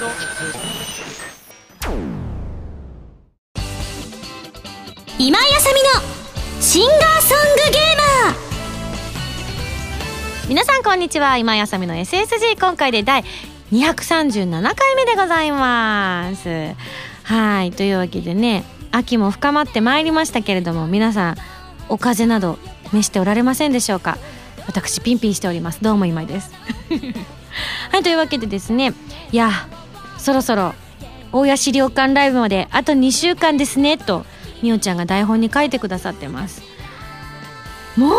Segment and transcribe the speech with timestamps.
[0.00, 0.08] 今
[5.38, 5.90] 井あさみの
[6.62, 7.82] シンガーソングゲー
[8.30, 8.36] マー。
[10.48, 11.36] 皆さんこんにちは。
[11.36, 13.24] 今井あさみの SSG 今回で第
[13.72, 16.48] 237回目でございます。
[17.24, 17.70] はい。
[17.72, 21.36] というわけでね秋も深まってまいりましたけれども皆さん
[21.90, 22.58] お風邪など
[22.94, 24.16] 召しておられませんでしょうか？
[24.66, 25.82] 私ピンピンしております。
[25.82, 26.50] どうも今井です。
[27.92, 28.02] はい。
[28.02, 28.94] というわけでですね
[29.30, 29.50] いや
[30.20, 30.74] そろそろ
[31.32, 34.26] 大谷資料館ライブまであと2週間ですねと
[34.62, 36.69] みおちゃんが台本に書いてくださってます。
[37.96, 38.10] もう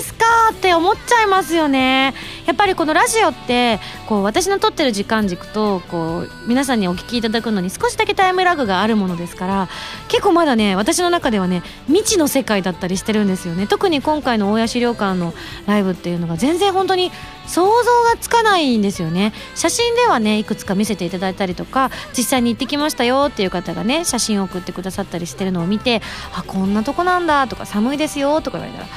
[0.00, 2.14] ですかって思っちゃいますよね。
[2.46, 9.68] やっぱりこのラジオってこう私の撮ってる時間軸とこう皆さんにお聞きいただくのに少しだけタイムラグがあるものですから
[10.06, 13.66] 結構まだね私の中ではね未知の世界だったりしてるんですよね。
[13.66, 15.34] 特に今回の大谷資料館の
[15.66, 17.10] ライブっていうのが全然本当に
[17.48, 17.68] 想像
[18.04, 19.32] がつかないんですよね。
[19.56, 26.00] 写真ではねいくつか見せていただいたりとか実際に行ってきましたよっていう方がね写真を送ってくださったりしてるのを見て
[26.32, 28.88] あこんなとこなんだとか寒いですよとか言われたら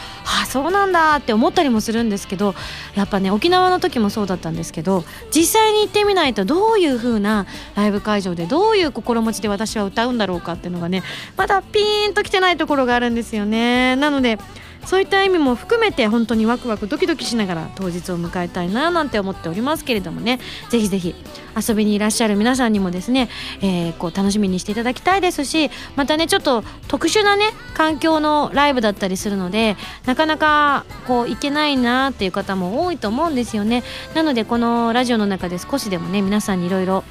[0.42, 2.54] あそうなんだって思ったりもするんですけど
[2.96, 11.04] やっぱね沖縄の時もそうだったんですけど実際に行ってみないとどういう風なライブ会場でどういう心持ちで私は歌うんだろうかっていうのがね
[11.36, 13.96] まだピーンときてないところがあるんですよね。
[13.96, 14.38] なので
[14.86, 20.40] そういった意味も含めて本当にワクワクドキドキしながら当日を迎えたいななんて思っておりますけれどもね。
[20.70, 21.16] ぜひぜひ
[21.56, 23.30] 遊びにいらっしゃる皆さんにもですね、
[23.62, 33.84] えー、こう楽しみにしていただきたいですしまたねちょっと特殊なね環境のライブだったりするのでなかなかこう行けないなっていう方も多いと思うんですよね。
[34.14, 37.04] なのでこのラジオの中で少しでもね皆さんにいろいろ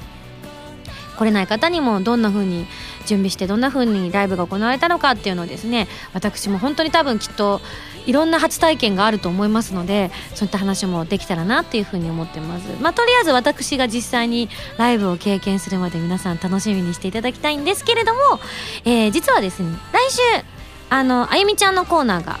[1.17, 2.65] 来れない方にもどんな風に
[3.09, 7.59] 準備してどんな風にライブが行われたのかっていうのをですね私も本当に多分きっと
[8.05, 12.67] いろんな初体験があると思いますのでそういった話もできたらなっていう風に思ってます。
[12.81, 18.19] まあとりあえず私が実際にライブを経験するまで皆さん楽しみにしていただきたいんですけれども、
[18.85, 20.21] えー、実はですね来週
[20.89, 22.39] あのあゆみちゃんのコーナーが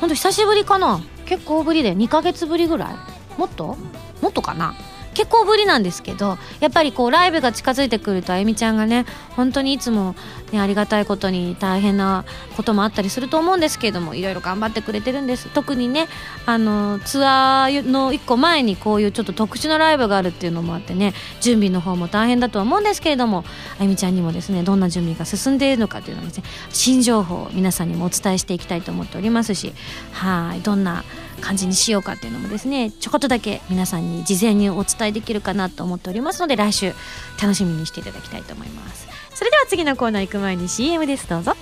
[0.00, 1.00] 本当久しぶりかな？
[1.26, 3.38] 結構ぶりで2ヶ月ぶりぐらい？
[3.38, 3.76] もっと？
[4.20, 4.74] もっとかな？
[5.14, 10.14] 結構ぶりなんですけどやっぱりこうライブが近づいてくるとあゆみちゃんがね本当にいつも、
[10.52, 12.24] ね、ありがたいことに大変な
[12.56, 15.48] こともあったりすると思うんですけれどもいろいろ頑張ってくれてるんです。
[15.50, 16.08] 特にね
[16.46, 23.44] あのツアーの1個前にこういうちょっと特殊なライブがあるっていうのもあってね準備の方も大変だとは思うんですけれども
[23.78, 29.72] あゆみちゃんにもですねどんな準備が進んでいるのかというのをですね新情報を皆さんにもお伝えしていきたいと思っておりますし
[30.12, 31.04] はいどんな
[31.42, 36.94] 感じにしようかっていうのもですねちょこっとだけ皆さんに事前にお伝えできるかなと思っておりますので来週
[37.40, 39.06] 楽しみにしていただきたいと思います。
[39.34, 41.28] それでは次のコーナー行く前に CM です。
[41.28, 41.54] どうぞ。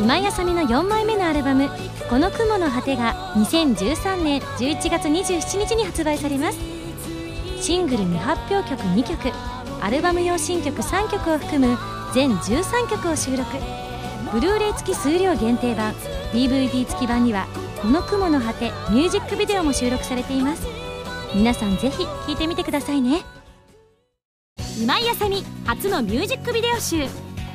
[0.00, 1.68] 今井あさみの4枚目のアルバム
[2.08, 6.58] 「この雲の果て」が2013年11月27日に発売されます。
[7.60, 9.32] シングル未発表曲2曲
[9.82, 11.78] アルバム用新曲3曲を含む
[12.14, 13.89] 全13曲を収録。
[14.32, 15.92] ブルーレイ付き数量限定版
[16.32, 17.46] DVD 付き版には
[17.82, 20.66] この雲の果てミュージックビデオも収録されています。
[21.34, 23.22] 皆さんぜひ聴いてみてくださいね。
[24.80, 27.06] 今井あさみ初のミュージックビデオ集。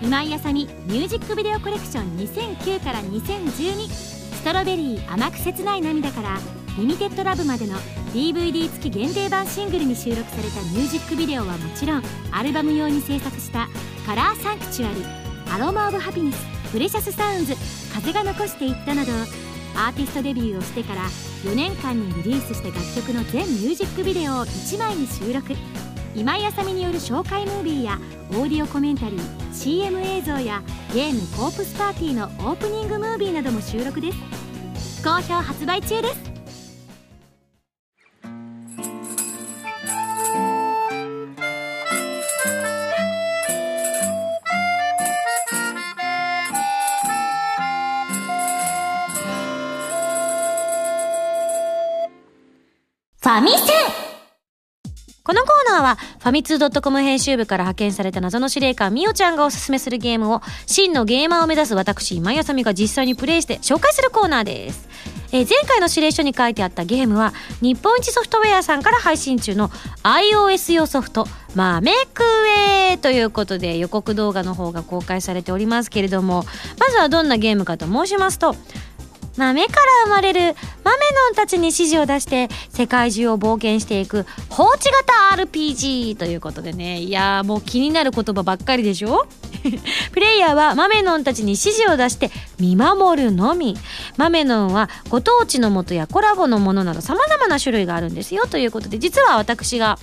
[0.02, 6.38] 今井あさみミュージックビデオコレクション2009から2012ストロベリー甘く切ない涙から
[6.78, 7.76] リミテッドラブまでの
[8.14, 13.70] DVD 付き限定版シングルに収録されたミュージックビデオはもちろんアルバム用に制作した
[14.06, 15.02] カラーサンクチュアリ
[15.54, 16.55] アロマ・オブ・ハピネス。
[16.76, 17.54] プレシャスサウンズ
[17.94, 19.14] 風が残していったなど
[19.78, 21.04] アーティストデビューをしてから
[21.50, 25.54] 4年間にリリースした楽曲の全ミュージックビデオを1枚に収録。
[26.16, 27.98] 今井あさみによる紹介ムービーや
[28.32, 30.62] オーディオコメンタリー CM 映像や
[30.94, 35.02] ゲーム「コープスパーティー」のオープニングムービーなども収録です。
[35.02, 36.25] 好評発売中です。
[53.26, 53.60] ファミセン
[55.24, 64.88] このコーナーはファミツー .com 編集部から派遣された謎の司令官みおちゃんがおすすめするゲームを真のゲーマーを目指す私今井あさみが実際にプレイして紹介するコーナーです。
[65.32, 69.70] え前回の指令書に書いてあったゲームは日本一ソフトウェアさんから配信中の
[70.04, 72.24] iOS 用ソフト「マメク
[72.92, 76.46] エ」ということで予告動画の方が公開されておりますけれども
[76.80, 78.56] まずはどんなゲームかと申しますと
[79.38, 84.90] 豆から生まれる豆のんたちに指示を出して世界中を冒険していく放置
[85.36, 87.00] 型 RPG ということでね。
[87.02, 89.28] いやーもう気になる言葉ばっかりでしょ？
[90.14, 93.78] プレイヤーは豆のんたちに指示を出して見守るのみ。
[94.18, 98.48] 豆のんはご当地のもとやコラボのものなど様々な種類があるんですよ。
[98.48, 100.00] ということで実は私が、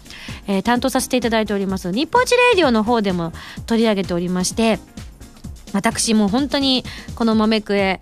[0.46, 3.32] えー、担当させていただいております日本一レイディオの方でも
[3.66, 4.78] 取り上げておりまして
[5.72, 6.84] 私も本当に
[7.14, 8.00] この豆くえ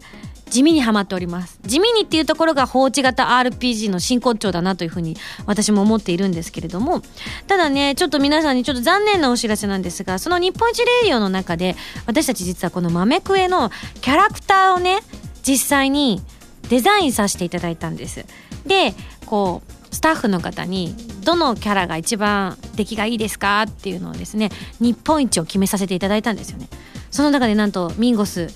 [0.50, 1.58] 地味にはまっております。
[1.62, 5.16] 地味にっていうところが放置型 RPG の真骨頂だなというふうに
[5.46, 7.02] 私も思っているんですけれども。
[7.46, 11.76] ただねちょっと皆さんにちょっと残念なお知らせなんですがその日本一レディオの中で
[12.06, 13.70] 私たち実はこの豆クエの
[14.00, 15.00] キャラクターをね
[15.42, 16.20] 実際に
[16.68, 18.24] デザインさせていただいたんです。
[18.66, 18.94] で
[19.26, 20.94] こうスタッフの方に
[21.24, 24.50] どのキャラが一番出来がいいですかっていうのをですね
[24.80, 26.68] 日本一を決めさせていただいたんですよね。
[27.10, 28.48] その中でなんとミンゴス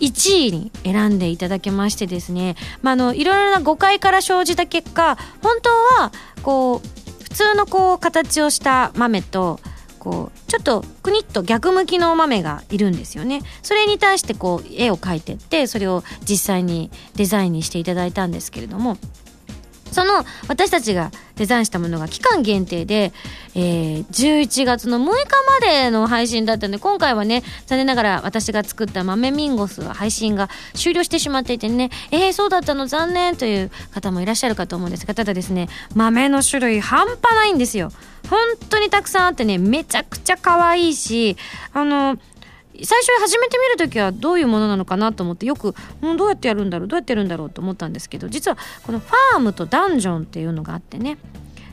[0.00, 5.70] 1位に選んでいただけましてですね、まあ、あのいろいろな誤解から生じた結果本当
[6.02, 6.12] は
[6.42, 9.60] こう普通のこう形をした豆と
[9.98, 13.42] こうちょっとくにっと逆向きの豆がいるんですよね。
[13.62, 18.96] それに対してこう絵を描いてってそれを実際にデザインにしていただいたんですけれども。
[19.92, 23.12] その私たちがデザインしたものが期間限定で、
[23.54, 31.90] えー、11月の6日までの配信だったんで今回はね残念ながら私が作った豆ミンゴスは配信が終了してしまっていてね。
[32.10, 37.92] えー、そうだったの残念という方もいらっしゃるかと思うんですがただですね豆の種類半端ないんですよ。
[38.28, 38.38] 本
[38.68, 41.36] 当にたくさんあってねめちゃくちゃ可愛いし
[41.72, 42.18] あの
[42.84, 45.74] 最初始めてみる時はどういうものなのかなと思ってよく、う、
[46.16, 51.18] どうやってやるんだろうどうやってやるんだろうと思ったんですけど実はこのファームとダンジョンっていうのがあってね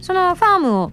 [0.02, 0.92] そのファームを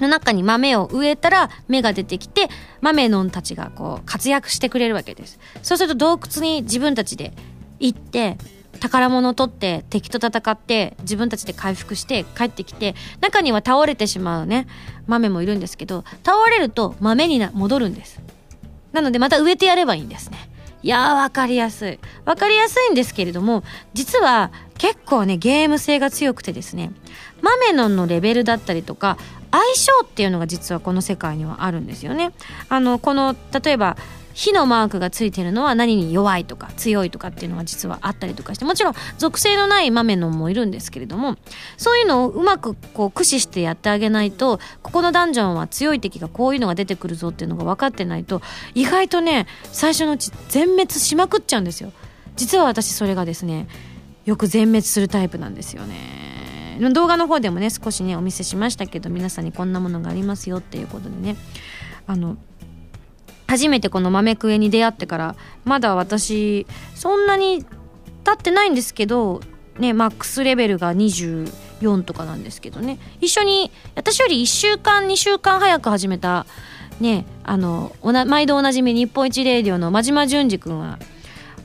[0.00, 2.48] の中に豆を植えたら芽が出てきて
[2.80, 5.38] 豆のんたちがこう活躍してくれるわけです。
[5.62, 7.32] そうすると洞窟に自分たちで
[7.80, 8.36] 行って
[8.78, 14.66] 宝物を取って敵と戦って自分たちで回復して帰ってきて中には倒れてしまうね
[15.06, 18.20] 豆もいるんですけど倒れると豆にな戻るんです。
[18.96, 20.38] なのでまた植えてやればいいんですね。
[20.82, 21.98] いやー分かりやすい。
[22.24, 23.62] 分かりやすいんですけれども、
[23.92, 26.92] 実は結構ね、ゲーム性が強くてですね、
[27.42, 29.18] マメノンのレベルだったりとか、
[29.50, 32.32] 相性っていうのが実はこの世界にはあるんですよね。
[32.70, 33.98] あの、この、例えば、
[34.36, 41.36] 火のマークがついてるのは何に弱いとか強いとかっていうのが実はあったりとかしてもちろん属性のない豆のもいるんですけれども
[41.78, 48.42] そういうのをうまくこう駆使してやってあげないとここのダンジョンは強い敵がこういうのが出てくるぞっていうのが分かってないと
[48.74, 51.92] 意外とね最初のうち全滅しまくっちゃうんですよ。
[52.36, 53.66] 実は私それがですね
[54.26, 56.78] よく全滅するタイプなんですよね。
[56.92, 61.36] 動画の方でもね少しねお見せしましたけど皆さんにこんなものがありますよっていうことでね
[62.06, 62.36] あの
[63.46, 67.64] 初めてこの豆クエに出会ってからまだ私そんなに
[68.24, 69.40] 経ってないんですけど
[69.78, 72.98] ねマックスレベルが24とかなんですけどね。
[73.20, 76.46] 一緒に私より1週間2週間早く始めた
[77.00, 80.98] ねあの毎度おなじみ日本一レディオの真島淳二君は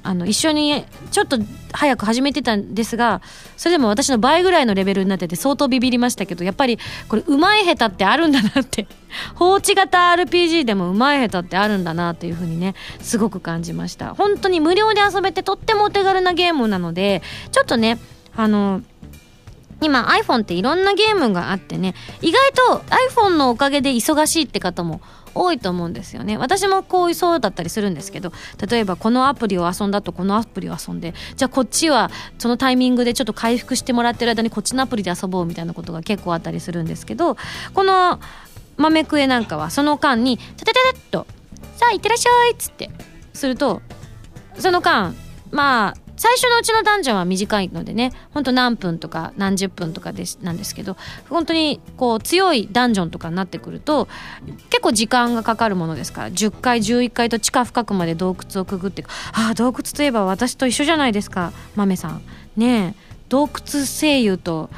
[0.03, 1.37] あの一緒にちょっと
[1.73, 3.21] 早く始めてたんですが
[3.55, 8.87] それでも私の倍ぐらいのレベルになってて相当ビビりましたけどやっぱりこれうまい下手ってあるんだなって。
[9.35, 14.15] 放置型 RPG でもうまい下手ってあるんだなというふうにねすごく感じました。
[14.15, 17.21] 本当に無料で遊べてとってもお手軽なゲームなので
[17.51, 17.99] ちょっとね
[18.35, 18.81] あの
[19.81, 22.83] 今 iPhone っていろんなゲームがあってね意外と
[23.13, 25.01] iPhone のおかげで忙しいって方も
[25.33, 26.37] 多いと思うんですよね。
[26.37, 28.33] 私もこういうそうだったりするんですけど
[28.69, 37.37] 例えばこのアプリを遊んだとこのアプリを遊んでじゃあこっちはそのタイミングでちょっと回復してもらってる間にこっちのアプリで遊ぼうみたいなことが結構あったりするんですけど
[37.73, 38.19] この
[38.77, 41.27] 豆クエなんかはその間に「タタタタッと
[41.77, 42.89] 「さあいってらっしゃい」っつって
[43.33, 43.81] すると
[44.57, 45.13] その間
[45.51, 50.95] まあ最初のうちのダンジョンは短いのでねほんと何分とか何十分とかですなんですけど
[51.31, 54.07] 本当にこう強いダンジョンとかになってくると
[54.69, 62.21] 結構時間がかかるものですから10階11階と地下深くまで洞窟をくぐってああ洞窟といえば私と一緒じゃないですか豆さん。
[62.55, 64.69] ねえ洞窟声優と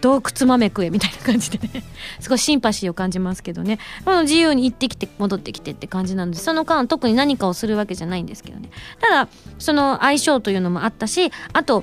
[0.00, 1.82] 洞窟豆食えみたいな感じでね。
[2.20, 3.78] すごいシンパシーを感じますけどね。
[4.22, 8.70] 自由に行ってきて戻ってきてって感じなのでその間特に何かをするわけじゃないんですけどね。
[9.00, 11.82] ただその相性というのもあったしあと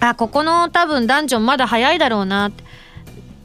[0.00, 2.48] あここの多分ダンジョンまだ早いだろうな。
[2.48, 2.64] って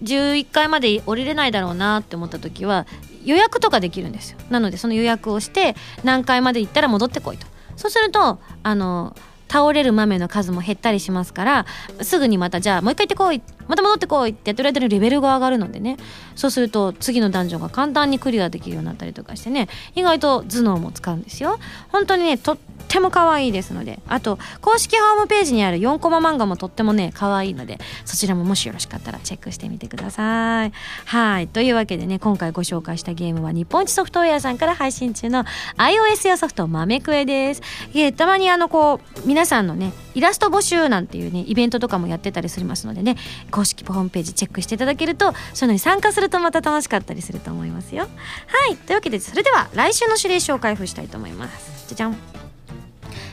[0.04, 2.86] 11階まで降りれないだろうなって思った時は
[3.24, 4.38] 予約とかできるんですよ。
[4.50, 7.48] なのでその予約をして何階まで行ったら戻ってこいと。
[7.76, 9.16] そうするとあの
[9.48, 11.66] 倒れる豆の数も減ったりしますから
[12.02, 15.98] すぐにまたじゃあもう一回行ってこいってまた戻ってこいってやってる間にレベルが上がるのでね。
[16.36, 19.68] そうすると次のダンジョンが簡単にクリアできるようになったりとかしてね。
[19.96, 21.60] 意外と頭脳も使うんですよ。
[21.90, 22.58] 本当にねとっ
[22.88, 24.00] ても可愛いですので。
[24.08, 30.72] あと公式ホームページにある4コマ漫画もとってもね可愛いのでそちらももしよろしかったらチェックしてみてください。
[31.06, 31.48] はい。
[31.48, 35.44] というわけでね今回ご紹介したゲームは日本一ソフトウェアさんから配信中の
[35.78, 37.62] iOS 用ソフト豆クエです。
[37.94, 43.18] いえたまにあのこう皆さんのねイラスト募集なんていうねイベントとかもやってたりしますのでね
[43.56, 48.04] 公式ホームページチェックしていただけるとそういうのに参加するとまた楽しかったりすると思いますよ。
[48.04, 48.76] はい。
[48.76, 51.88] というわけでそれでは来週の指令書を開封したいと思います。
[51.88, 52.18] じゃじゃん。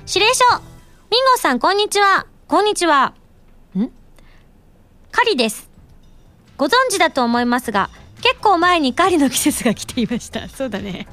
[0.07, 0.45] 指令書。
[1.11, 2.26] ミンゴさんこんにちは。
[2.47, 3.14] こんにちは。
[3.76, 3.91] ん？
[5.11, 5.69] カリです。
[6.57, 7.91] ご存知だと思いますが
[8.23, 10.47] 結構前に狩りの季節が来ていました。
[10.55, 11.09] そうだね。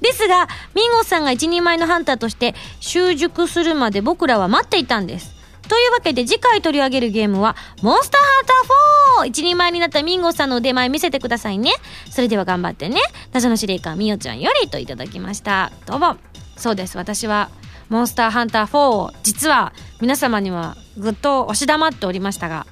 [0.00, 5.35] ですがミンゴさんが一人前のハンターとして習熟するまで僕らは待っていたんです。
[5.68, 9.26] というわけで次回取り上げるゲームはモンスターハンター 4!
[9.28, 11.72] 一人前になったミンゴさんの腕前見せてくださいね。
[12.10, 13.00] それでは頑張ってね。
[13.32, 15.72] 謎の司令官みおちゃんよりといただきました。
[15.86, 16.16] どうも。
[16.56, 16.96] そうです。
[16.96, 17.50] 私は
[17.88, 22.66] モンスターハンター4を実は皆様にはぐっと押し黙っておりましたが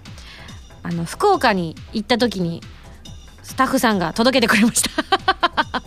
[0.82, 2.62] あの福岡に行った時に
[3.42, 4.90] スタッフさんが届けてくれました。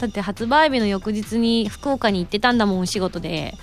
[0.00, 3.54] だって発売日の翌日に福岡に行ってたんだもんお仕事で。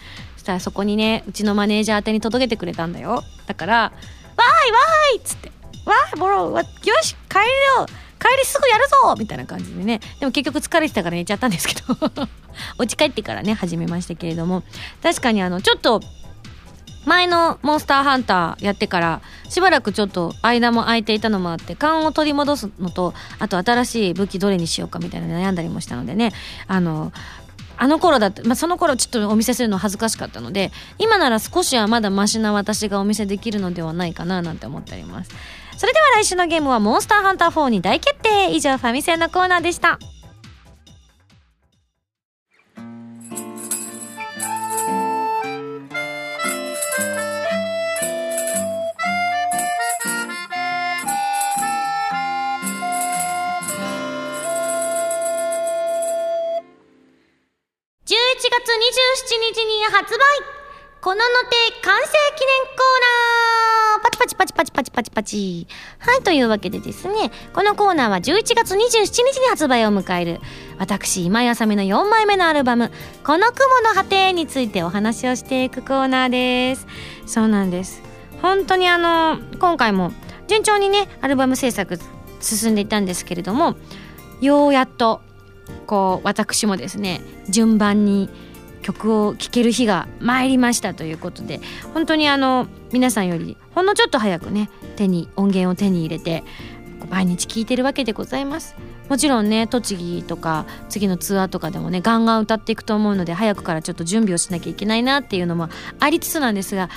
[0.48, 3.22] したらそこにねうちのマネージャー宛てに届けてくれたんだよ。
[3.46, 5.52] だから「わーいわーい!」っつって
[5.86, 6.64] 「わーいボロよ
[7.02, 7.42] し帰り
[7.80, 7.86] よ
[8.20, 10.00] 帰りすぐやるぞ!」みたいな感じでね。
[10.20, 11.96] でも結局疲れてたから寝ちゃったんですけど。
[12.80, 14.64] お家帰ってからね始めましたけれども。
[15.04, 16.02] 確かにあのちょっと
[17.06, 26.34] 前のモンスターハンターやってからしばらくちょっと間も空いていたのもあって勘を取り戻すのとあと新しい武器どれにしようかみたいな悩んだりもしたのでね。
[26.68, 27.12] あの
[27.78, 35.32] あの頃だって、まあ、その頃ちょっとお見せするの恥ずかしかったので今なら少しはまだマシな私がお見せできるのではないかななんて思っております。
[35.78, 38.52] それでは来週のゲームはモンスターハンター4に大決定。
[38.52, 40.00] 以上ファミセンのコーナーでした。
[58.40, 60.20] 月27日に発売。
[61.02, 63.02] このの手完成記念コー
[63.94, 64.02] ナー。
[64.04, 65.12] パチパチパチパチパチパチ。
[65.12, 65.68] パチ
[66.00, 67.32] はいというわけでですね。
[67.54, 70.40] このコーナーは11月27日に発売を迎える。
[70.78, 72.92] 私今井あさみの4枚目のアルバム
[73.26, 76.86] 「この雲の果て」についてお話をしていくコーナーです。
[77.26, 78.04] そうなんです。
[78.42, 80.12] 本当にあの今回も
[80.48, 82.00] 順調にねアルバム制作
[82.40, 83.76] 進んでいたんですけれども
[84.42, 85.22] ようやっと
[85.86, 88.30] こう私もですね順番に
[88.82, 91.60] 曲を聴ける日が参りましたということで
[91.94, 96.44] 本当にあの皆さんよりほんのちょっと早くね手に音源を手に入れて
[97.10, 98.76] 毎日聴いてるわけでございます。
[99.10, 105.70] もちろんね栃木とか次のツアーとかでもねガンガン歌っていくと思うので早くからちょっと準備をしなきゃいけないなっていうのも
[106.00, 106.90] ありつつなんですが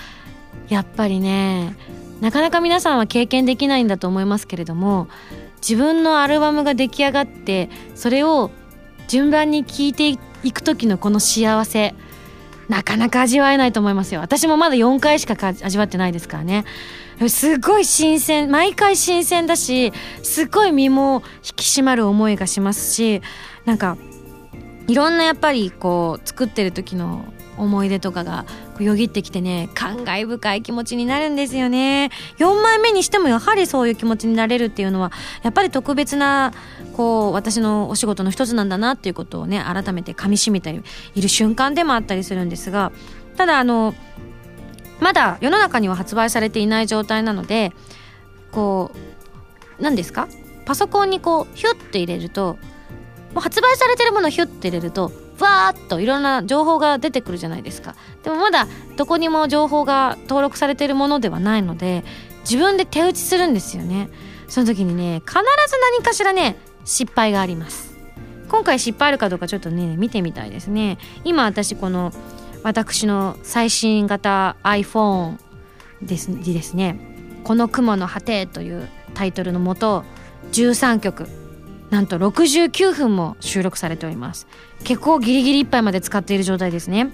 [0.68, 1.76] やっぱりね
[2.20, 5.08] なかなか皆さんは経験できないんだと思いますけれども
[5.60, 8.50] 自分のアルバムが出来上がってそれを
[9.10, 10.08] 順番に聞いて
[10.44, 11.96] いく時のこの幸せ
[12.68, 14.20] なかなか味わえないと思いますよ。
[14.20, 16.64] 私もまだ4回しか味わってないですからね。
[17.28, 23.20] すごい新鮮毎回新鮮だしすごい身も引き締まる思いがしますし
[23.64, 23.98] なんか
[24.86, 27.24] いろんなやっぱりこう作ってる時の
[27.60, 28.44] 思い出とかが
[28.78, 32.10] よぎってきてね感慨深い気持ちになるんですよね。
[32.38, 35.12] 4枚目にしてもやはりそういう気持ちになれるっていうのは
[35.42, 36.52] やっぱり特別な
[36.96, 40.80] こう私のお仕事の一つなんだなっていうことをね改めてかみしめて
[41.14, 42.92] いる瞬間でもあったりするんですが
[43.36, 43.94] ただあの
[45.00, 47.72] まだ世の中には発売されていない状態なので
[48.52, 48.92] こ
[49.78, 50.28] う何ですか？
[50.66, 52.58] パソコンにこうヒュッて入れると
[53.32, 55.10] もう発売されてるものをヒュッて入れると
[55.42, 57.94] わーっといろんな情報が出てくるじゃないですか。
[58.22, 58.66] でもまだ
[58.96, 62.04] どこにも情報が登録されているものではないので
[62.42, 64.10] 自分で手打ちするんですよね。
[64.48, 65.42] その時にね必ず
[65.96, 67.96] 何かしらね失敗があります。
[68.48, 70.98] 今回失敗あるかどうかちょっとね見てみたいですね。
[71.24, 72.12] 今私この
[72.62, 75.38] 私の最新型 iPhone
[76.02, 76.98] ですですね
[77.44, 80.04] 「この雲の果て」というタイトルのもと
[80.52, 81.26] 13曲
[81.90, 84.46] なんと69分も収録されております。
[84.84, 87.10] 結構ギリギリいっぱいまで使っている状態ですね。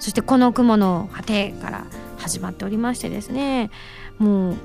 [0.00, 1.84] そしてこの雲の果てから
[2.18, 3.70] 始まっておりましてですね。
[4.18, 4.56] もう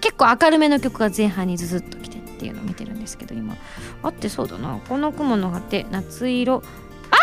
[0.00, 3.56] 結構明るめの曲が前半にズズッときてっていうのを見てるんですけど今。
[4.02, 4.80] あってそうだな。
[4.88, 6.62] この雲の果て夏色。
[7.10, 7.16] あ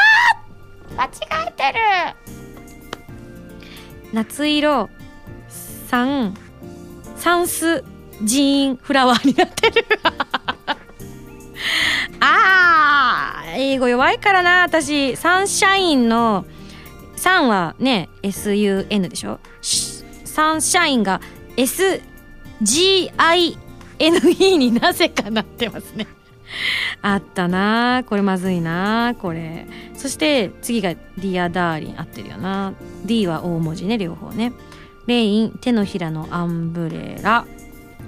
[0.94, 1.10] ー間違
[1.48, 1.80] えてる！
[4.14, 4.90] 夏色。
[5.90, 6.34] 3
[7.18, 7.84] サンス
[8.24, 9.86] ジーンフラワーになってる。
[12.24, 15.18] あー英語弱いからな私。
[15.18, 16.46] サンシャインの
[17.18, 19.40] サンはね SUN でしょ？
[20.24, 21.20] サンシャインが
[21.58, 23.58] SGINE
[24.58, 26.06] になぜかなってますね。
[27.02, 29.66] あったなこれまずいなこれ。
[29.96, 32.74] そして次が「ディアダーリン」合ってるよな。
[33.04, 34.54] D は大文字ね両方ね。
[35.08, 37.48] Rain 手のひらのアンブレラ。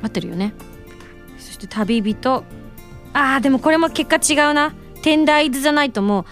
[0.03, 0.53] 合ってるよね。
[1.39, 2.43] そして旅人。
[3.13, 4.74] あーでもこれも結果違うな。
[5.01, 6.25] テンダーイズ・ザ・ナイトも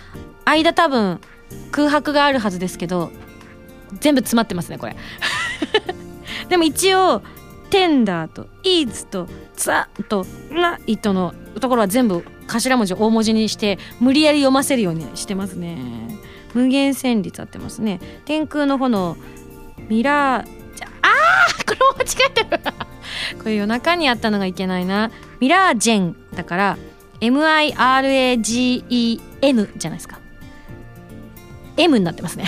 [0.45, 1.19] 間多分
[1.71, 3.11] 空白があるはずですけど
[4.00, 4.95] 全部詰まってますねこれ。
[6.47, 7.21] でも一応
[7.69, 15.77] テンダーとイーズとザとナイトのところは全部頭文字を大文字にして無理やり読ませるようにしてますね。
[16.53, 18.00] 無限旋律合ってますね。
[18.25, 19.17] 天空の炎
[19.89, 20.61] ミラー
[21.01, 22.50] あーこれも間違えてる。
[23.39, 25.12] これ夜中にやったのがいけないな。
[25.39, 26.77] ミラージェンだから
[27.20, 28.41] MIRAGEN
[29.77, 30.20] じゃないですか。
[31.77, 32.46] M になってますね。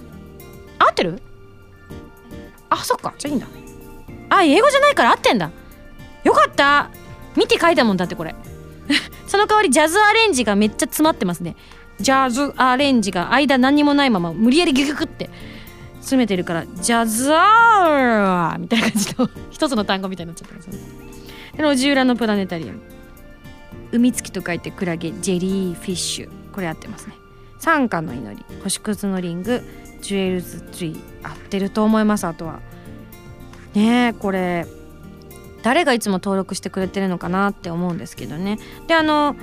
[0.78, 1.20] 合ってる？
[2.70, 3.14] あそっか。
[3.18, 3.46] じゃあいいんだ。
[4.28, 5.50] あ英語じゃないから合ってんだ。
[6.24, 6.90] よかった。
[7.36, 8.34] 見て書いたもんだってこれ。
[9.26, 11.56] その代わりジャズアレンジがめっちゃ詰まってますね。
[12.00, 15.30] ジャズアレンジが間何にもないまま無理やりギュギュギュって
[16.06, 20.78] 詰めてるからジャズアーみたいな感じの一つの単語みたいになっちゃってますね
[21.58, 22.80] 路地裏のプラネタリウム。
[23.92, 26.30] 海月と書いてクラゲジェリーフィッシュ。
[26.52, 27.14] これ合ってますね。
[27.58, 28.44] 三花の祈り。
[28.62, 29.62] 星屑のリング。
[30.02, 31.00] ジュエルズツリー。
[31.26, 32.60] 合ってると思いますあとは。
[33.74, 34.66] ねえこれ
[35.62, 38.58] 誰がいつも登録してくれてるのかなって思うんですけどね。
[38.86, 39.34] であの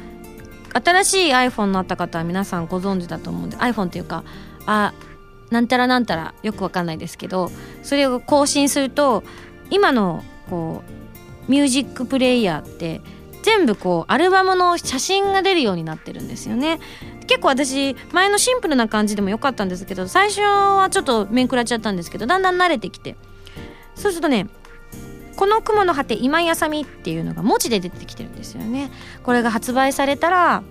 [0.73, 4.23] 新しい iPhone になった方は皆さんご存知だと思うんで iPhone っていうか
[4.65, 4.93] あ
[5.53, 7.51] なんたらなんたらよくわかんないですけど
[7.83, 9.23] それを更新すると
[9.69, 10.83] 今のこ
[11.47, 13.01] うミュージックプレイヤーって
[13.43, 16.79] 全部こうアルバムの写真が出るようになってるんですよね。
[17.27, 23.15] 結構私前のシンプルな感じでもよかったんですけど最初はちょっと面食らっちゃったんですけどだんだん慣れてきて。
[23.95, 24.47] そうするとね
[25.35, 28.91] この雲の果て今井あさみっていうのが文字で出てきてるんですよね。
[29.23, 30.63] これが発売されたら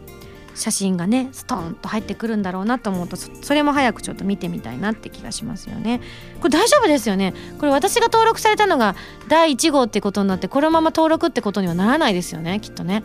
[0.55, 6.01] 写真がねストーンと入ってくるんだろうなと思うとそれも早くちょっと見てみたいなって気がしますよね。
[6.41, 7.35] これ大丈夫ですよね。
[7.59, 8.95] これ私が登録されたのが
[9.29, 13.03] 第1号ってことになってこのまま登録ってことにはならないですよねきっとね。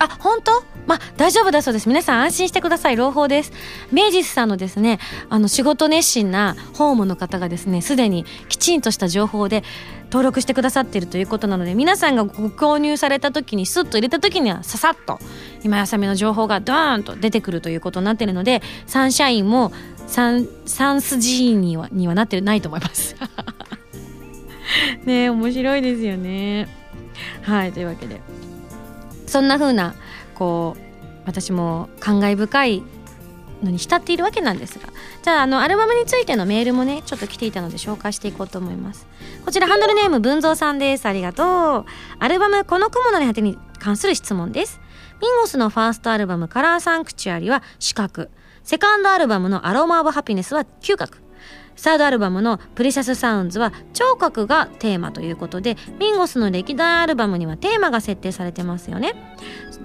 [0.00, 0.64] あ本当？
[0.86, 1.88] まあ大丈夫だそうです。
[1.88, 2.96] 皆さん安心してください。
[2.96, 3.52] 朗報です。
[3.92, 9.62] 明治さんのですねあの仕事熱心なホームの方がですねすでにきちんとした情報で
[10.04, 15.18] 登録してくださっているということなので皆さんがご購入された時にスッと入れた時にはささっと
[15.62, 19.72] 今やさみの情報がドーンと出てくるということになってるのでサンシャインも
[20.06, 23.14] サンサンスジーンにはにはなってないと思います。
[25.04, 26.68] ね面白いですよね。
[27.42, 28.20] はいというわけで。
[29.30, 29.94] そんな風な
[30.34, 30.80] こう
[31.26, 32.82] 私も感慨深い
[33.62, 34.88] のに浸っているわけなんですが。
[35.22, 39.06] じゃああのアルバムについてのメールもねちょっと来ていたので紹介していこうと思います。
[39.44, 41.06] こちらハンドルネーム文蔵さんです。
[41.06, 41.84] ありがとう。
[42.18, 44.80] アルバム「この雲の果て」に関する質問です。
[45.20, 48.28] ミンゴスのファーストアルバム「カラーサンクチュアリ」は四角。
[48.64, 51.18] セカンドアルバムの「アロマ・オブ・ハピネス」は嗅覚
[51.76, 59.14] サードアルバムの「プレシャス・サウンズ」は聴覚がテーマということでミンゴスの歴代アルバムにはテーマが設定されてますよね。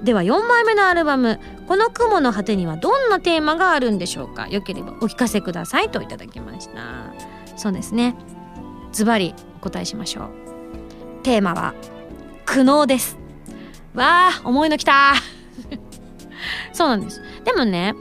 [0.04, 4.48] では4枚目のアルバム「この雲の果て」にはどんなテーマがあるんでしょうか？
[4.50, 6.82] よければお聞かせくださいといただきました。
[7.56, 8.16] そうですね。
[8.92, 10.30] ズバリお答えしましょう。
[11.24, 11.74] テーマは
[12.46, 13.18] 苦悩です。
[13.94, 15.14] わあ思いのきた。
[16.74, 17.22] そうなんです。
[17.46, 17.96] でもね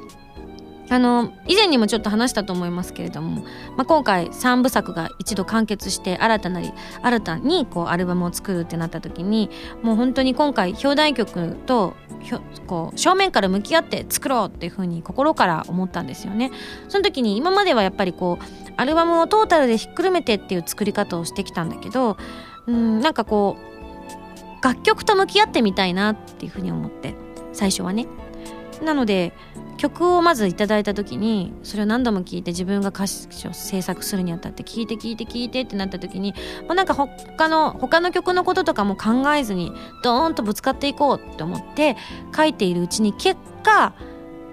[0.95, 3.43] あの以前にもちょっと話したと思いますけれども、
[3.77, 9.51] まあ、今回3部作が一度完結して新たなり新たにこうアルバムを作るってなった時に
[9.83, 11.95] もう本当に今回表題曲と
[12.69, 16.53] こう正面から向き合って作ろうっていうふうに心から思ったんですよね。
[16.89, 22.17] その時に今まではやっぱりこうアルバムをトータルでひっくるめてっていう作り方をしてきたんだけど
[22.69, 27.17] うんなんかこう楽曲と向き合ってみたいなっていうふうに思って
[27.53, 28.07] 最初はね。
[28.81, 29.33] なので
[29.77, 41.97] 曲をまずいただいた時にそれを何度も聴いて自分が歌詞を制作するにあたって聴いて聴いて聴いてってなった時にもうなんか他の他の曲のこととかも考えずにドーンとぶつかっていこうって思って
[42.35, 43.95] 書いているうちに結果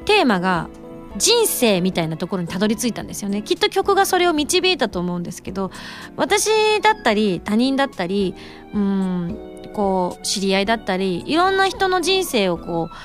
[0.06, 0.70] テーマが
[1.18, 3.42] 人生みたいなところにたどり着いたんですよね。
[3.42, 5.72] きっと曲がそれを導いたと思うんですけど
[6.16, 6.50] 私
[6.82, 8.34] だったり他人だったり
[8.74, 12.96] うんこう知り合いだったりいろんな人の人生をこう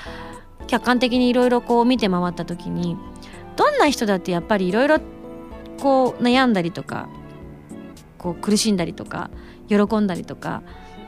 [0.66, 2.96] 客観的にいろいろこう見て回った時に
[3.56, 5.00] どんな人だってやっぱりいろいろ
[5.80, 7.08] こう悩んだりとか
[8.18, 9.30] こう苦しんだりとか
[9.68, 10.62] 喜んだりとか、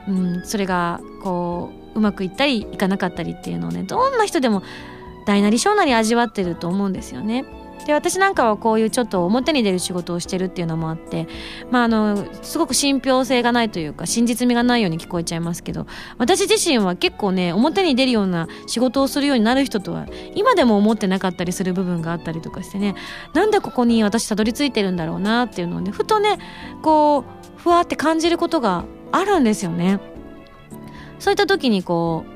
[0.08, 4.62] うん、それがこううまくいったりいかなかったりっていうのをねどんな人でも
[5.26, 7.44] 大なり小なり味わってると思うんですよね。
[7.86, 11.26] で私なんかはこういうちょっと表に出る仕事をしてるっていうのもあって、
[11.70, 15.86] まあ、あのすごく信憑性がないというか真実味がないように聞こえちゃいますけど
[16.18, 22.94] 私自身は結構ね表に出るような仕事をするようになる人とは今でも思ってなかったりする部分があったりとかしてね
[23.32, 26.38] なんでここに私たどり着いてるんだろうなっていうのをねふとね
[26.82, 30.00] こうふわって感じることがあるんですよね。
[31.18, 32.30] そういった時にこう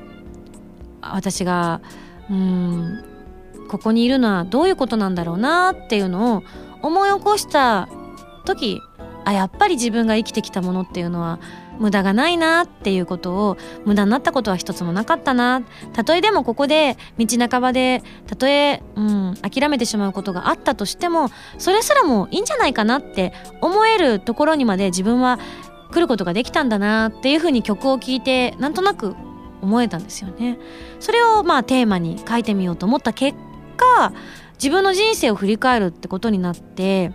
[1.01, 1.81] 私が
[2.29, 3.12] うん
[3.67, 6.43] ここにいるのはどういうことなんだろうなっていうのを
[6.81, 7.89] 思い起こした
[8.45, 8.81] 時
[9.25, 11.39] あやっぱり自分が生きてきたものっていうのは
[11.79, 15.61] 無駄がないなっていうことを無駄になったことは一つもなかったな
[15.93, 25.39] たとえでもここで道半ばでたとえ、うん、諦めてしまうことがあったとしてもそれすらもいいんじゃないかなって思えるところにまで自分は
[25.91, 29.15] 来ることができたんだなっていうふうに曲を聴いてなんとなく
[29.61, 30.59] 思えたんですよね。
[30.99, 33.37] それをまあテーマに書いてみようと思った結
[33.75, 34.13] 果
[34.53, 37.11] 自分の人生を振り返るってことになって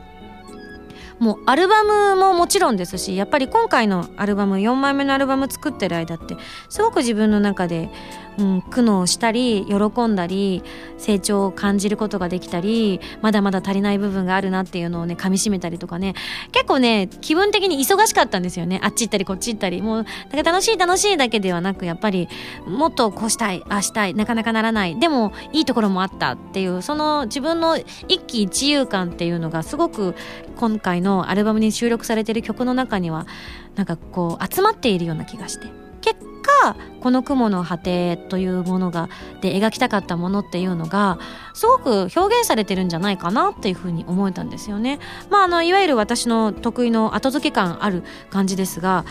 [1.19, 6.37] もうアルバムももちろんですしやっぱり今回のアルバム4枚目のアルバム作ってる間って
[6.69, 7.91] すごく自分の中で
[8.39, 10.63] うん、苦悩したり喜んだり
[10.97, 16.15] 成長を感じることができたりまだまだ足りない部分があるなっていうのをね噛みしめたりとかね。
[16.53, 18.81] 結構ね気分的に忙しかったんですよね。
[18.83, 19.83] あっち行ったりこっち行ったり。
[19.83, 22.29] もうなんか楽しい楽しいだけではなくやっぱり
[22.67, 24.99] もっとこうしたいああしたいなかなかならない。
[25.01, 30.15] でもいいところもあったっていうその自分の一喜一憂感っていうのがすごく
[30.57, 33.27] 今回のアルバムに収録されてる曲の中には
[33.75, 35.67] なんかこう集まっているような気がして。
[36.01, 36.21] 結
[36.63, 39.09] 果この雲の果てというものが
[39.41, 41.19] で描きたかったものっていうのが
[41.55, 44.99] すごく表現されてるんじゃないかなっていうふうに思えたんですよね。
[45.31, 49.05] まあ、あのいわゆる私の得意の後付け感ある感じですが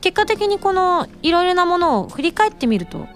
[0.00, 3.06] 結果的にこのいろいろなものを振り返ってみると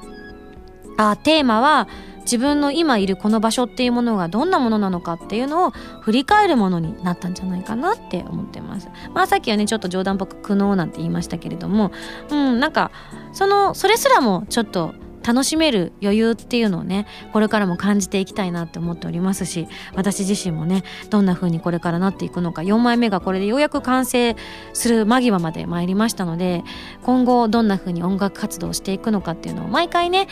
[0.97, 1.89] あテーマは
[2.27, 5.71] 自分の今いるこの場所っていうものがどんなものなのかっていうのを
[6.03, 8.89] 振り返るものになったんじゃないかなって思ってます。
[9.15, 11.93] まあさっきはねちょっと冗談っぽく苦悩なんて言いましたけれども
[12.31, 12.91] うんなんか
[13.33, 14.95] そのそれすらもちょっと
[15.27, 24.37] 楽しめる余裕っていうのをねこれからも感じていきたいなって思っておりますし私自身もねどんな風にこれからなっていくのか4枚目がこれでようやく完成
[24.73, 26.63] する間際まで参りましたので
[27.03, 30.29] 今後どんな風に音楽活動をしていくのかっていうのを毎回ね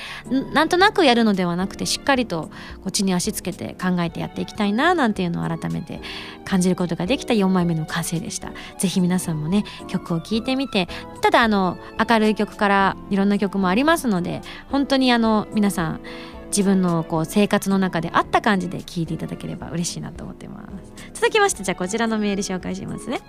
[0.53, 2.51] なんとなくやるのではなくてしっかりと
[2.83, 6.01] こっちに足つけて考えてやっていきたいななんていうのを改めて
[6.45, 8.53] 感じることができた4枚目の完成でした。
[8.79, 10.89] ぜひ皆さんもね曲を聴いてみて
[11.21, 11.79] ただあの
[12.09, 16.01] 明るい曲からいろんな曲もありますので本当にあの皆さん
[16.49, 20.93] 自分のこう生活の中であった感じで聞いていただければ嬉しいなと思ってます。
[21.15, 23.21] 続きましてじゃあこちらのメール紹介しますね。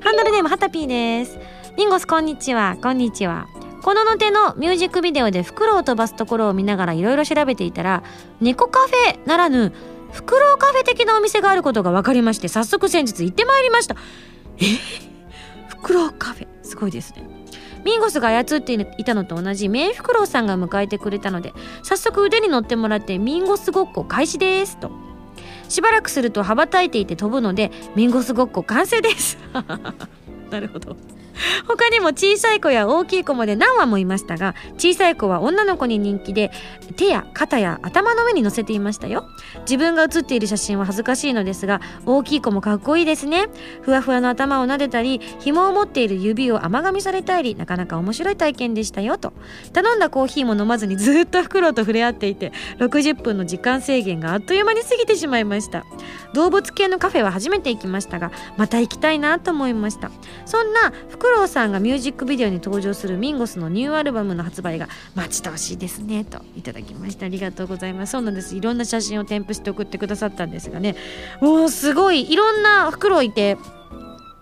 [0.00, 1.38] ハンドルネームはたぴーです。
[1.76, 2.76] ミンゴスこんにちは。
[2.82, 3.46] こんにちは。
[3.82, 8.02] このの手のミュージックビデオで袋を飛ばすところを見ながらいろいろ調べていたら
[8.40, 9.72] 猫カフェならぬ
[10.12, 13.96] フクロウカフェ的なお店があることが分かりまして早速先日行ってまいりました。
[14.58, 14.64] え？
[15.68, 16.46] フクロウカフェ。
[16.62, 17.28] すごいですね。
[17.84, 24.90] ミンゴスが操っていたのと同じメンフクロウさんが迎えてくれたので早速腕に乗ってもらってミンゴスごっこ開始ですと。
[25.68, 29.38] しばらくすると羽ばたいていて飛ぶのでミンゴスごっこ完成です。
[30.50, 30.96] なるほど。
[31.66, 36.50] 他にも小さい子や大きい子まで何羽もいましたが小さい子は女の子に人気で
[36.96, 39.26] 手や肩や頭の上に乗せていましたよ。
[39.62, 43.46] 自分が写っている写真は恥ずかしいのですが大きい子もかっこいいですね。
[43.82, 49.32] ふわふわの頭を撫でたり紐を持っている指を甘噛みされたりなかなか面白い体験でしたよと。
[49.72, 55.84] 頼んだコーヒーも飲まずにずっとフクロウと触れ合っていて60分の時間制限があっという間に過ぎてしまいました。
[56.32, 60.10] 動物系のカフェは初めて行きましたがまた行きたいなと思いました。
[60.44, 70.96] そんなフクロウさんがミュージックビデオに登場するミンゴスのニューアルバムの発売が待ち遠しいですねといただきましたありがとうございますそうなんですいろんな写真を添付して送ってくださったんですがね。
[71.40, 72.30] もうすごい。
[72.30, 73.56] いろんなフクロウいて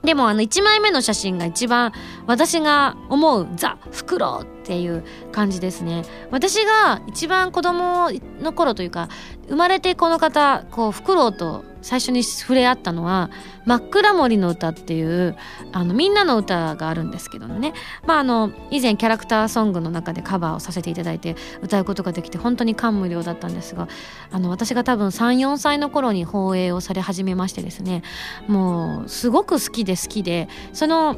[0.02, 1.92] でもあの1枚目の写真が一番
[2.26, 6.02] 私が思うザ・フクロウっていう感じですね。
[6.30, 9.08] 私が一番子供の頃というか
[9.48, 13.28] 生まれてこの方こうフクロウと最初に触れ合ったのは
[13.66, 15.36] 「真っ暗森の歌」っていう
[15.72, 17.72] あのみんなの歌があるんですけどね、
[18.06, 23.88] まあ、あの以前キャラクターソングの中でカバーをさせていただいて歌うことができて本当に感無量だったんですが
[24.30, 28.02] あの私が多分34歳の頃に放映をされ始めましてですね。
[28.46, 31.14] もうすごく好きで好きでその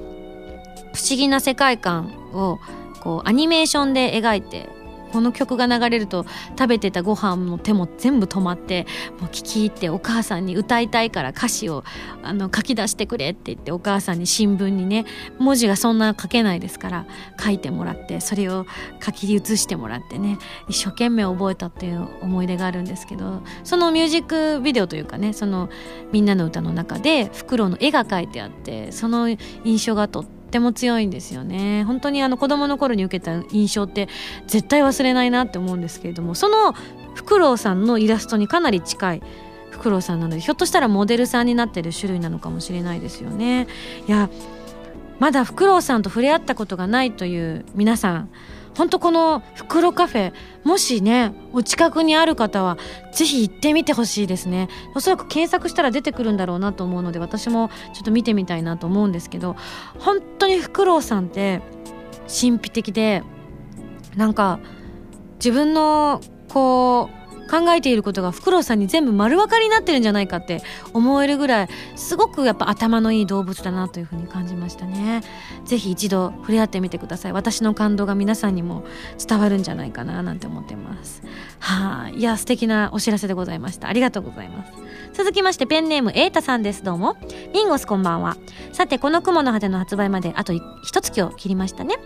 [0.95, 2.59] 不思議な世界観を
[3.05, 4.69] こうアニメーションで描いて
[5.15, 6.27] この曲が流れると
[6.59, 8.85] 食べてたご飯の手も全部止まって
[9.21, 11.85] もう聞き入ってお母さんに歌いたいから歌詞を
[12.25, 15.05] あの書き出してくれって言ってお母さんに新聞にね
[15.39, 17.07] 文字がそんな書けないですから
[17.41, 18.67] 書いてもらってそれを
[19.01, 20.37] 書き写してもらってね
[20.69, 25.69] 一生懸命覚えたっていう思い出があるんですけどそのミュージックビデオというかねその
[26.11, 29.29] 「みんなの歌の中でフクロウの絵が描いてあってその
[29.63, 31.83] 印象がとっても強いんですよね。
[31.83, 34.09] 本当にあの子供の頃に受けた印象って
[34.47, 36.73] 絶対忘れないなって思うんですけれどもその
[37.15, 39.23] フクロウさんのイラストにかなり近い
[39.71, 43.67] フクロウさんなのでひょっとしたらモデルさんになってる種類なのかもしれないですよね。
[44.07, 44.31] いや
[45.19, 48.31] まだフクロウさんと触れ合ったことがないという皆さん
[48.77, 50.33] 本当この袋カフェ
[50.65, 52.77] もしねお近くにある方は
[53.13, 54.69] 是非行ってみてほしいですね。
[54.95, 59.57] おそらく検索したら出てくるんだろうなと思うので私もちょっと見てみたいなと思うんですけど
[59.99, 61.61] 本当にフクロウさんって
[62.29, 63.23] 神秘的で
[64.17, 64.61] なんか
[65.37, 75.23] 自分のこう考えていることがフクロウさんに全部丸分かりになってるんじゃないかって思えるぐらいすごくやっぱ頭のいい動物だなというふうに感じましたね。
[75.65, 77.33] ぜひ一度触れ合ってみてください。
[77.33, 78.85] 私の感動が皆さんにも
[79.27, 81.23] 伝わるんじゃないかななんて思ってます。
[81.59, 83.89] はい、いや素敵なお知らせでございました。
[83.89, 84.73] ありがとうございます。
[85.13, 86.83] 続きましてペンネームエータさんです。
[86.83, 87.17] どうも。
[87.53, 88.37] ミンゴスこんばんは。
[88.73, 91.97] さてこの雲の果ての発売まであと一月を切りましたね。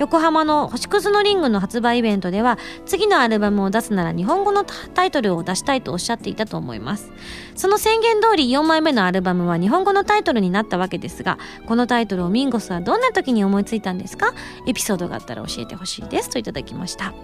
[0.00, 7.10] 横浜の星屑のリングの発売イベントでは次のアルバムを出すなら日本語のタイトルを出したいとおっしゃっていたと思います。
[7.54, 14.34] その宣言通り4枚目のアルバムは日本語のタイトルになったわけですがこのタイトルをミンゴスはどんな時に思いついたんですか？
[14.66, 17.14] エピソードがあったら教えてほしいですといただきました。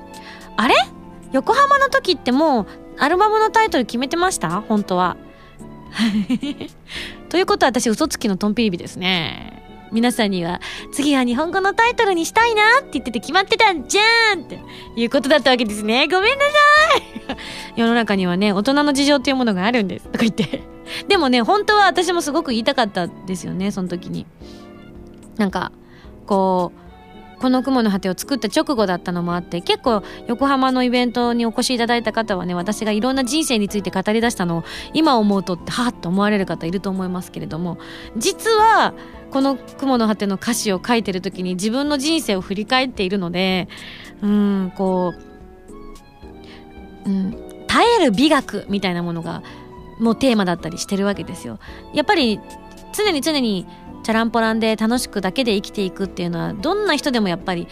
[0.57, 0.75] あれ？
[1.33, 2.67] 横浜の時ってもう
[2.99, 4.61] アルバムのタイトル決めてました？
[4.61, 5.17] 本当は。
[7.29, 9.63] ということは私嘘つきのトンピリビですね。
[9.93, 14.59] 皆さんには次は日本語のタイトルにしたいなって言ってて決まってたんじゃんって
[14.97, 16.09] いうことだったわけですね。
[16.09, 16.51] ごめんなさ
[17.77, 17.77] い。
[17.77, 20.07] 世の中にはね大人の事情っていうものがあるんです。
[20.07, 20.63] とか言って。
[21.09, 24.27] でもね本当は私もすごく言いたかったですよねその時に。
[25.37, 25.73] なんか
[26.27, 26.83] こう
[27.43, 37.79] この雲の果てを作った直後だったのもあって結構横浜のイベントにお越しいただいた方はね私がいろんな人生について語り出したのを今思うとってはっと思われる方いると思いますけれども
[38.17, 38.95] 実は
[39.33, 43.69] この「雲の果て」の歌詞を書いてる時に自分の人生を振り返っているので
[44.23, 45.15] うんこ
[47.07, 49.43] う、うん、耐える美学みたいなものが
[49.99, 51.59] もうテーマだったりしてるわけですよ。
[51.95, 52.41] やっぱり
[52.93, 53.67] 常に常に
[54.03, 57.69] チャランポランで楽しくだけで生きていくっていうのはどんな人でもやっぱり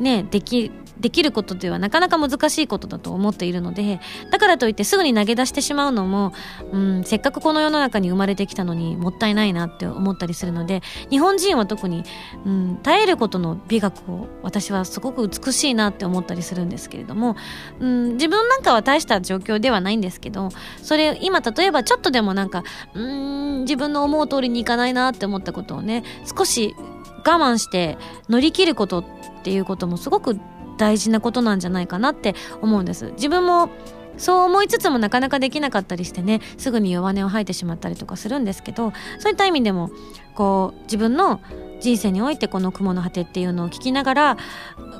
[0.00, 6.32] ねできできることではなかなか難しいことだと思っているのでだからといってすぐに投げ出してしまうのも、
[6.72, 12.04] うん、せっかくこの世の中に生まれてきたのにもったいないなって思ったりするので日本人は特に、
[12.44, 17.36] うん、耐えることの美学を私はすごく美しいなって思ったりするんですけれども、
[17.80, 20.50] うん、自分なんかは大した状況ではないんですけど
[20.82, 27.96] それ今例えばちょっとでもなんかうん自分の思う通りにいかないなって思ったことをね少し我慢して
[28.28, 29.04] 乗り切ることっ
[29.42, 30.38] ていうこともすごく
[30.78, 33.12] 大事なことなんじゃないかなって思うんです。
[33.12, 33.70] 自分も
[34.16, 39.90] そう思いつつもなかなかできなかったりしてねすぐに弱音を吐いてしまったりとかするんですけどそういった意味でも
[40.34, 41.40] こう自分の
[41.80, 44.36] 人生においてこの「雲の果て」っていうのを聞きながら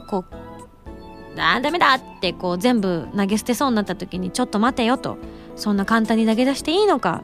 [0.08, 5.16] こうあダメだってこう全部投げ捨てそうになった時にちょっと待てよと
[5.56, 7.22] そんな簡単に投げ出していいのか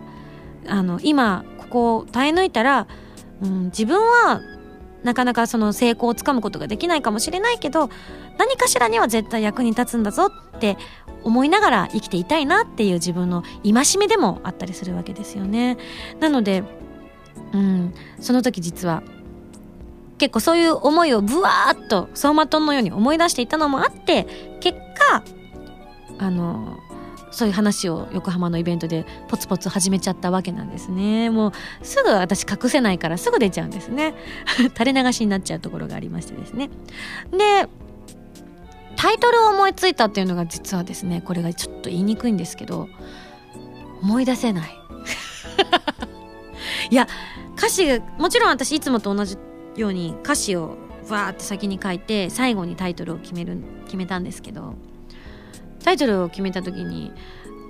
[0.68, 2.86] あの今ここを耐え抜いたら、
[3.42, 4.40] うん、自分は
[5.02, 7.88] なかなかその成功をつかむことができないかもしれないけど
[8.40, 10.79] 何かしらには絶対役に立つんだぞって
[11.24, 15.76] 思いながら生きていたいなっていう自分の戒めでもあったりするわけですよね。
[16.20, 16.64] なので、
[17.53, 19.03] うん、その時実は
[20.16, 24.26] 結構そういう思いをブワーッと走馬灯のように思い出していたのもあって
[24.61, 24.79] 結
[25.11, 25.22] 果
[26.18, 26.79] あの
[27.31, 31.29] そういう話を横浜のイベントでポツポツ始めちゃったわけなんですね。
[31.29, 34.14] もうすぐ私隠せないからすぐ出ちゃうんですね。
[34.76, 36.70] 垂れ流しになっちゃうところがありましてですね。
[37.31, 37.68] で
[39.00, 42.86] タイトルを思いついたっていうのが実はですねこれがちょっと言いにくいんですけど
[44.02, 44.76] 思い出せない。
[46.90, 47.08] いや
[47.56, 49.38] 歌詞もちろん私いつもと同じ
[49.76, 50.76] ように歌詞を
[51.08, 54.74] わーって先に書いて最後にタイトルを決める決めたんですけど
[55.82, 57.10] タイトルを決めた時に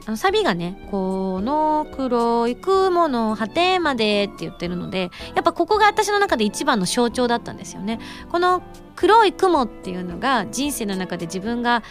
[0.06, 8.00] あのサビがね「この黒い雲の果てまで」って言ってるのでやっぱここが私の中で一番の象徴だったんですよね。
[8.30, 8.62] この
[8.96, 11.82] 黒い雲っていうのが人生の中で自分が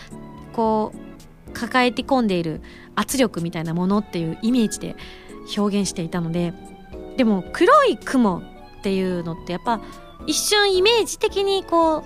[0.54, 2.62] こう抱えて込んでいる
[2.96, 4.96] 圧力みたいなものっていうイメージで
[5.58, 6.54] 表現していたので
[7.18, 8.42] でも黒い雲
[8.80, 9.82] っていうのってやっぱ
[10.28, 12.04] 一瞬イメージ的にこう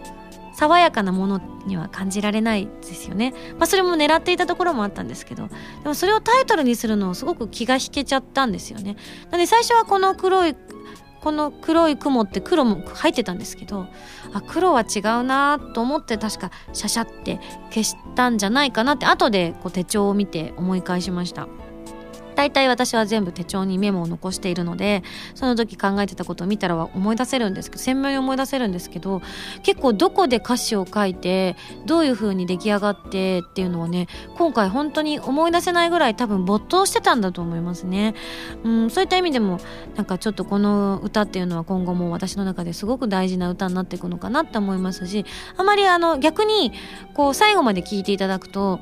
[0.56, 5.48] 爽やかなものには感じられないですよね、まあ、それも狙っていたところもあったんですけど。
[5.48, 8.96] でもそれをタイトルにするのをすごく気が引けちゃったんですよね。
[9.26, 10.56] なので最初はこの黒い
[11.24, 13.88] この黒い雲って黒も入ってたんですけど
[14.34, 17.39] あ黒は違うなと思って確かシャシャって
[17.70, 21.48] 消したんじゃないかなって後でこう手帳を見て思い返しました。
[22.36, 25.04] 大体私は全部手帳にメモを残しているので
[25.36, 29.22] その時考えてたことを見たらは思い出せるんですけど鮮明に思い出せるんですけど
[29.63, 38.15] 結構どこで歌詞を書いてどういう風に出来上がってっていうのをね今回本当に思い出せないぐらい多分没頭してたんだと思いますね、
[38.63, 39.60] うん、そういった意味でも
[39.96, 45.26] なんかちょっとこの歌っていうのは今後も私の中ですごく大事な歌になっていくのかなって思いますし
[45.58, 46.72] あまりあの逆に
[47.13, 48.80] こう最後まで聴いていただくと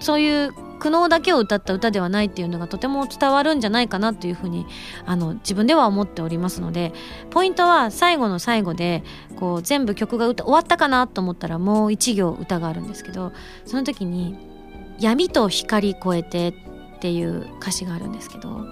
[0.00, 4.66] そういう苦悩だけを歌った歌ではないっていうのがとても伝わるんじゃないかなっていうふうに
[5.06, 6.92] あの自分では思っておりますので
[7.30, 9.02] ポイントは最後の最後で
[9.36, 13.32] こう全部曲が終わったかなと思ったらもう一行歌があるんですけど
[13.64, 14.36] その時に
[15.00, 16.48] 「闇と光越えて」
[16.96, 18.66] っていう歌詞があるんですけど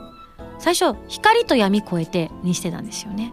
[0.58, 3.32] 最初「光と闇越えて」にしてたんですよね。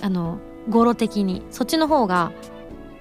[0.00, 0.38] あの
[0.70, 2.32] 語呂的にそっちの方が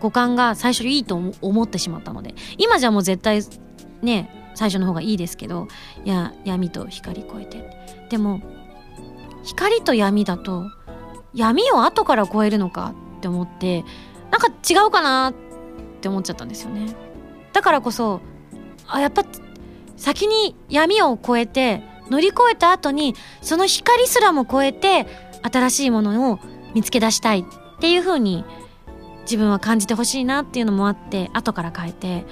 [0.01, 3.39] 五感が最初いいと思ってしまったので今じゃもう絶対
[4.01, 5.67] ね最初の方がいいですけど
[6.03, 7.85] いや闇と光越えて。
[8.09, 8.41] でも
[9.43, 10.65] 光と闇だと
[11.33, 13.83] 闇を後から超えるのかって思って
[14.31, 15.33] なんか違うかなっ
[16.01, 16.95] て思っちゃったんですよね。
[17.53, 18.21] だからこそ
[18.87, 19.23] あやっぱ
[19.97, 25.07] 先に闇を超えて乗り越えた後にその光すらも超えて
[25.41, 26.39] 新しいものを
[26.73, 28.43] 見つけ出したいっていう風に
[29.21, 32.25] 自分は感じてほしいなっていうのもあって後から変えて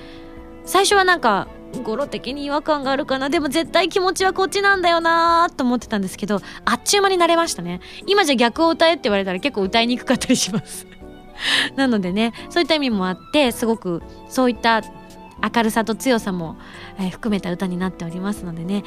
[0.66, 1.48] 最初はなんか
[1.84, 3.30] 語呂的に違和感があるかな。
[3.30, 7.82] でも絶対気持ちはこっちなんだよなと思ってたんですけどあっちゅう間になれましたね。
[8.06, 10.88] 今じゃ逆を歌えって言われたら結構歌いにくかったりします。
[11.76, 14.84] なのでねそういった意味もあってすごくそういった
[15.44, 16.56] 明るさと強さも、
[17.12, 18.84] 含めた歌になっておりますのでね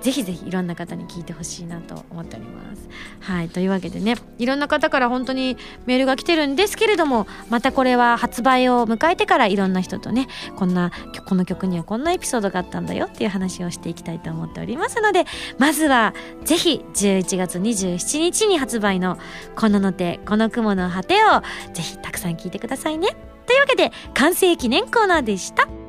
[0.00, 2.88] ぜひぜひいろんな方に聴いてほしいなと思っております。
[3.20, 10.90] はいというわけでねいろんな方から本当にメールが来てるんですけれどもまたこれは発売を迎えてからいろんな人とねこんな
[11.26, 15.24] この曲にはこんなエピソードがあったんだよっていう話をしていきたいと思っておりますので
[15.58, 19.18] まずはぜひ11月27日に発売の
[19.56, 23.16] 「このの手この雲の果て」をぜひたくさん聴いてくださいね。
[23.46, 25.81] というわけで完成記念コーナーでした。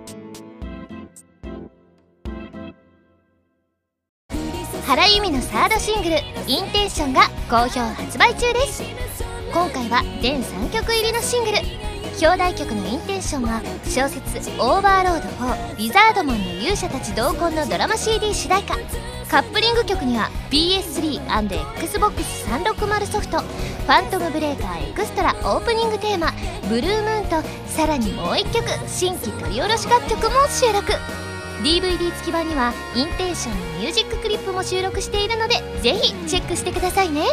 [4.86, 8.84] 原由美のサードシングル「インテンション」が好評発売中です。
[9.54, 11.60] 今回は全3曲入りのシングル。
[12.22, 18.76] 表題曲の「インテンション」は小説「オーバーロード4リザードマンの勇者たち同梱」のドラマ CD 主題歌。
[19.30, 26.32] カップリング曲には PS3&Xbox360 ソフト「ファントムブレーカーエクストラ」オープニングテーマ
[26.70, 30.94] 「ブルームーン」とさらにもう1曲新規取り下ろし楽曲も収録。
[31.62, 37.26] DVD 付き版にはインテンションのミュージッククリップも収録しているのでぜひチェックしてくださいね。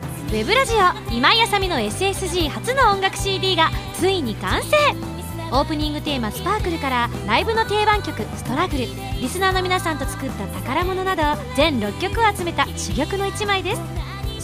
[0.00, 4.76] ウェブラジオ今井あさみの SSG 初の音楽 CD がついに完成。
[5.50, 8.86] オープニングテーマ「スパークルからライブの定番曲「ストラグル」
[9.20, 11.22] リスナーの皆さんと作った宝物など
[11.54, 13.82] 全6曲を集めた珠玉の1枚です。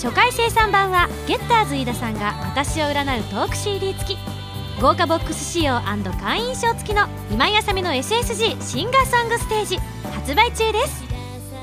[0.07, 4.38] 初回生産版はゲッターズ飯田さんが私を占うトーク CD 付き。
[4.81, 5.81] 豪華ボックス仕様
[6.13, 9.77] 会員証付きの今やさみの SSG シンガーソングステージ
[10.09, 11.05] 発売中です。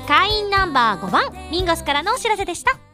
[0.06, 2.85] 会員ナンバー5番ミンゴスからのお知らせでした。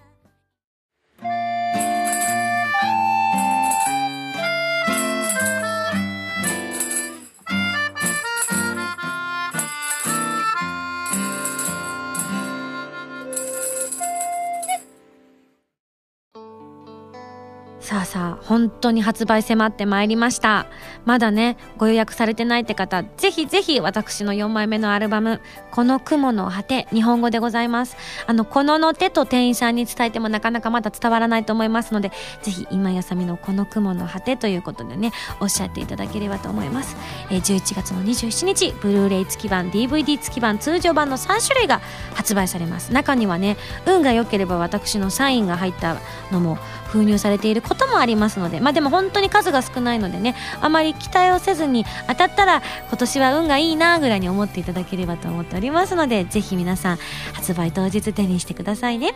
[18.53, 20.67] 本当に発売迫ってまいりました。
[21.07, 25.41] まだねご予約されてないって方ぜひぜひ私の4枚目のアルバム
[25.73, 27.97] 「この雲の果て」日本語でございます。
[28.27, 32.13] あのこのの手と店員さんに伝えてもなかなかまだ伝わらないと思いますので
[32.43, 36.95] ぜひ今やさみの「この雲の果て」ということでねおっしゃっていただければと思います、
[37.31, 41.81] えー、11月の27日ブルーレイ付き版 DVD 付き版通常版の3種類が
[42.15, 42.93] 発売されます。
[42.93, 45.97] 中にはね運が良ければ私のサインが入った
[46.31, 46.59] のも
[46.93, 56.97] 封入されていることもありますのでまあでも本当に数が少ないのでねあまり期待をせずに当たったら今年は運がいいなぐらいに思っていただければと思っておりますのでぜひ皆さん
[57.33, 59.15] 発売当日手にしてくださいね。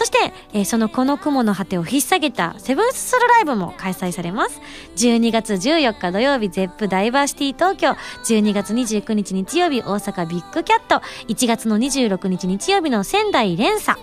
[0.00, 4.58] そして、えーそのこの雲の果てを引っ提げたセブンスソロライブも開催されます。
[4.96, 7.90] 12月14日土曜日、ゼップダイバーシティ東京。
[8.24, 11.02] 12月29日日曜日、大阪ビッグキャット。
[11.28, 14.00] 1月の26日日曜日の仙台連鎖。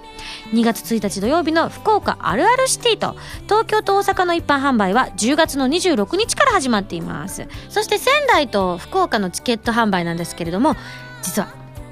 [0.53, 7.47] 2月1日土曜日の福岡あるあるシティと、東京と大阪の一般販売は10月の26日から始まっています。
[7.69, 10.75] そして仙台と福岡のチケット販売なんですけれども、
[11.23, 11.47] 実は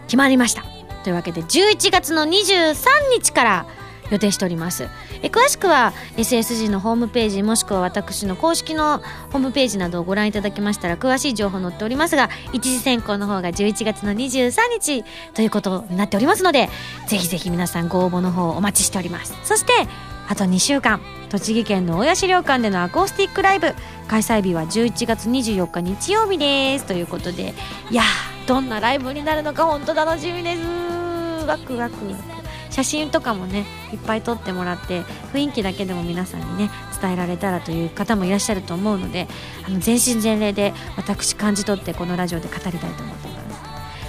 [0.05, 0.63] 決まりました。
[1.03, 2.75] というわけで11月の23
[3.11, 3.65] 日から
[4.11, 4.87] 予定しております。
[5.21, 8.99] え詳しくは SSG のホームページもしくは私の公式の
[9.31, 15.03] ホームページなどをご覧いただきましたら詳しい情報載っておりますが一次選考の方が11月の23日
[15.33, 16.69] ということになっておりますので
[17.07, 19.35] ぜひぜひ皆さんご応募の方お待ちしております。
[19.43, 19.71] そして
[20.27, 23.73] あと2週間栃木県の大谷資料館でのアコースティックライブ
[24.07, 26.85] 開催日は11月24日日曜日です。
[26.85, 27.53] ということで
[27.91, 28.03] いや
[28.47, 30.61] どんなライブになるのか本当楽しみです。
[31.45, 32.34] ワクワク。
[32.75, 36.69] 写真とかもねいっぱい撮ってもらって雰囲気だけでも皆さんにね
[37.01, 39.29] 伝えられたらという方もいらっしゃると思うので
[39.65, 43.45] あの全身全霊で私感じ取ってこのラジオで語りたいと思っています。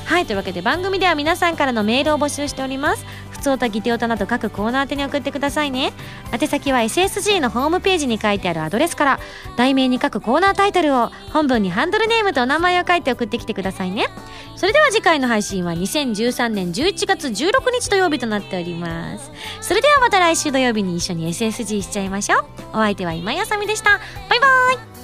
[0.06, 3.06] はいというわけで番組では皆さんからのメールを募集しております。
[3.36, 5.92] ふつおたぎておたなど各コーナー宛てに送ってくださいね。
[6.32, 9.20] 宛先は SSG のホームページに書いてあるアドレスから。
[9.56, 14.06] 題名に書くコーナータイトルを本文にハンドルネームとお名前を書いて送ってきてくださいね。
[14.56, 19.30] それでは次回の配信は2013年11月16日土曜日となっております。
[19.60, 22.44] それではまた来週土曜日に一緒に SSG しちゃいましょう。
[22.72, 24.00] お相手は今井あさみでした。
[24.28, 24.46] バイバ
[24.82, 24.95] イ。